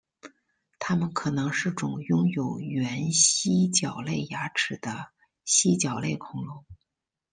[0.79, 5.11] 它们可能是种拥有原蜥脚类牙齿的
[5.45, 6.65] 蜥脚类恐龙。